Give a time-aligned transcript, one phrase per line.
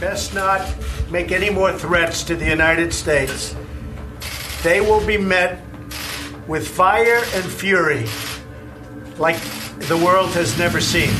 [0.00, 0.74] best not
[1.10, 3.54] make any more threats to the United States.
[4.62, 5.60] They will be met
[6.46, 8.06] with fire and fury
[9.18, 9.36] like
[9.88, 11.10] the world has never seen.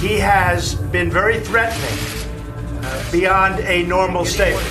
[0.00, 1.98] He has been very threatening
[2.82, 4.66] uh, beyond a normal statement.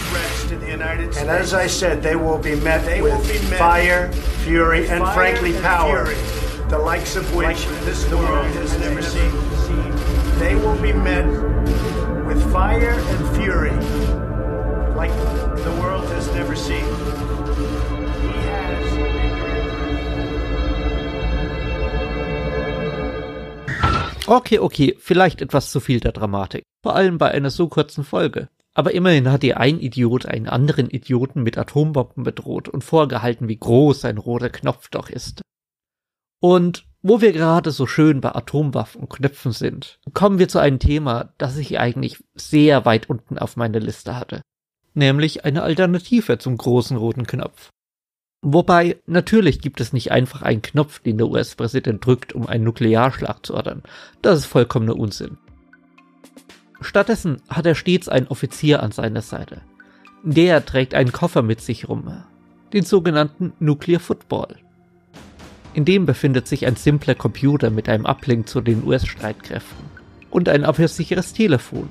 [0.52, 4.12] And as I said, they will be met they with be met fire,
[4.44, 6.39] fury, and fire frankly and power, fury,
[6.70, 9.32] the likes of which this world has never seen.
[10.38, 11.26] They will be met
[12.28, 13.72] with fire and fury
[14.96, 15.12] like
[15.64, 16.86] the world has never seen.
[24.28, 26.64] Okay, okay, vielleicht etwas zu viel der Dramatik.
[26.84, 28.48] Vor allem bei einer so kurzen Folge.
[28.76, 33.58] Aber immerhin hat ihr ein Idiot einen anderen Idioten mit Atombomben bedroht und vorgehalten, wie
[33.58, 35.42] groß ein roter Knopf doch ist.
[36.40, 40.80] Und wo wir gerade so schön bei Atomwaffen und Knöpfen sind, kommen wir zu einem
[40.80, 44.42] Thema, das ich eigentlich sehr weit unten auf meiner Liste hatte.
[44.94, 47.70] Nämlich eine Alternative zum großen roten Knopf.
[48.42, 53.46] Wobei, natürlich gibt es nicht einfach einen Knopf, den der US-Präsident drückt, um einen Nuklearschlag
[53.46, 53.84] zu ordern.
[54.22, 55.38] Das ist vollkommener Unsinn.
[56.82, 59.62] Stattdessen hat er stets einen Offizier an seiner Seite.
[60.24, 62.24] Der trägt einen Koffer mit sich rum,
[62.74, 64.56] den sogenannten Nuclear Football.
[65.74, 69.86] In dem befindet sich ein simpler Computer mit einem Uplink zu den US-Streitkräften
[70.30, 71.90] und ein abhörsicheres Telefon,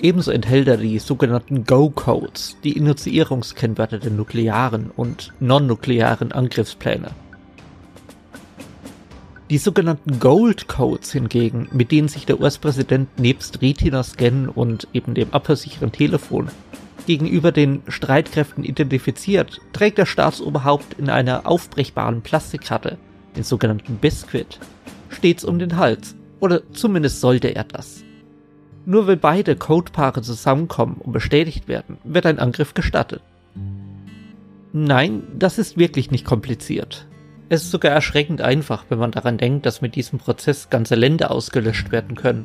[0.00, 7.10] Ebenso enthält er die sogenannten Go-Codes, die Initiierungskennwörter der nuklearen und non-nuklearen Angriffspläne.
[9.50, 15.32] Die sogenannten Gold Codes hingegen, mit denen sich der US-Präsident nebst Retina-Scan und eben dem
[15.32, 16.48] abhörsicheren Telefon
[17.08, 22.98] gegenüber den Streitkräften identifiziert, trägt der Staatsoberhaupt in einer aufbrechbaren Plastikkarte,
[23.34, 24.60] den sogenannten Biscuit,
[25.08, 26.16] stets um den Hals.
[26.38, 28.04] Oder zumindest sollte er das.
[28.84, 33.22] Nur wenn beide Codepaare zusammenkommen und bestätigt werden, wird ein Angriff gestattet.
[34.74, 37.06] Nein, das ist wirklich nicht kompliziert.
[37.48, 41.30] Es ist sogar erschreckend einfach, wenn man daran denkt, dass mit diesem Prozess ganze Länder
[41.30, 42.44] ausgelöscht werden können.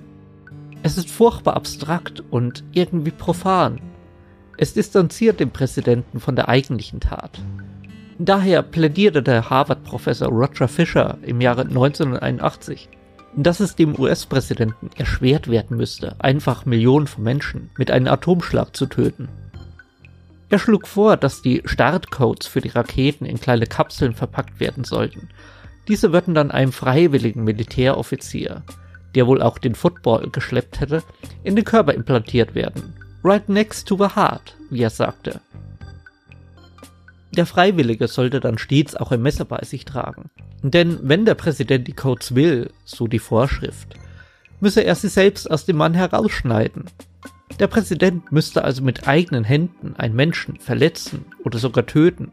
[0.83, 3.81] Es ist furchtbar abstrakt und irgendwie profan.
[4.57, 7.41] Es distanziert den Präsidenten von der eigentlichen Tat.
[8.19, 12.89] Daher plädierte der Harvard-Professor Roger Fisher im Jahre 1981
[13.35, 18.85] dass es dem US-Präsidenten erschwert werden müsste, einfach Millionen von Menschen mit einem Atomschlag zu
[18.85, 19.29] töten.
[20.49, 25.29] Er schlug vor, dass die Startcodes für die Raketen in kleine Kapseln verpackt werden sollten.
[25.87, 28.61] Diese würden dann einem freiwilligen Militäroffizier,
[29.15, 31.01] der wohl auch den Football geschleppt hätte,
[31.43, 32.93] in den Körper implantiert werden.
[33.23, 35.39] Right next to the heart, wie er sagte.
[37.35, 40.29] Der Freiwillige sollte dann stets auch ein Messer bei sich tragen.
[40.61, 43.95] Denn wenn der Präsident die Codes will, so die Vorschrift,
[44.59, 46.85] müsse er sie selbst aus dem Mann herausschneiden.
[47.59, 52.31] Der Präsident müsste also mit eigenen Händen einen Menschen verletzen oder sogar töten,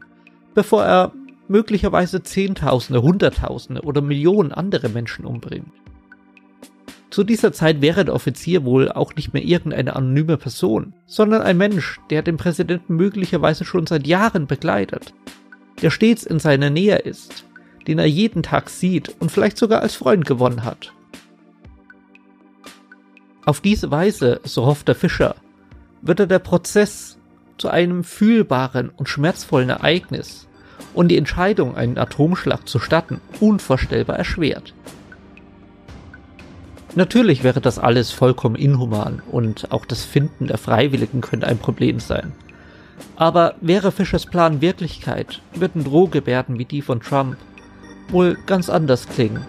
[0.53, 1.13] bevor er
[1.47, 5.71] möglicherweise Zehntausende, Hunderttausende oder Millionen andere Menschen umbringt.
[7.11, 11.57] Zu dieser Zeit wäre der Offizier wohl auch nicht mehr irgendeine anonyme Person, sondern ein
[11.57, 15.13] Mensch, der den Präsidenten möglicherweise schon seit Jahren begleitet,
[15.81, 17.43] der stets in seiner Nähe ist,
[17.85, 20.93] den er jeden Tag sieht und vielleicht sogar als Freund gewonnen hat.
[23.43, 25.35] Auf diese Weise, so hofft der Fischer,
[26.01, 27.17] wird er der Prozess
[27.57, 30.47] zu einem fühlbaren und schmerzvollen Ereignis
[30.93, 34.73] und die Entscheidung, einen Atomschlag zu statten, unvorstellbar erschwert.
[36.95, 41.99] Natürlich wäre das alles vollkommen inhuman und auch das Finden der Freiwilligen könnte ein Problem
[42.01, 42.33] sein.
[43.15, 47.37] Aber wäre Fischers Plan Wirklichkeit, würden Drohgebärden wie die von Trump
[48.09, 49.45] wohl ganz anders klingen.